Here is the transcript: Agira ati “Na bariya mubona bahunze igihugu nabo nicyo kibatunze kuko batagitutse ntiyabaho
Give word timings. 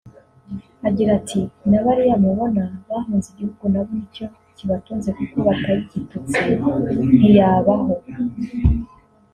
Agira 0.87 1.11
ati 1.19 1.41
“Na 1.69 1.79
bariya 1.85 2.15
mubona 2.25 2.63
bahunze 2.89 3.27
igihugu 3.29 3.63
nabo 3.71 3.91
nicyo 3.99 4.25
kibatunze 4.55 5.09
kuko 5.17 5.37
batagitutse 5.47 6.41
ntiyabaho 7.19 7.93